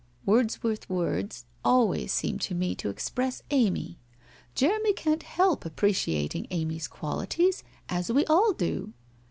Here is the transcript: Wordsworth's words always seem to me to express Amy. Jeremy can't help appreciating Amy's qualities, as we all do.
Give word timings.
Wordsworth's 0.25 0.89
words 0.89 1.45
always 1.63 2.11
seem 2.11 2.39
to 2.39 2.55
me 2.55 2.73
to 2.73 2.89
express 2.89 3.43
Amy. 3.51 3.99
Jeremy 4.55 4.93
can't 4.93 5.21
help 5.21 5.63
appreciating 5.63 6.47
Amy's 6.49 6.87
qualities, 6.87 7.63
as 7.87 8.11
we 8.11 8.25
all 8.25 8.51
do. 8.53 8.93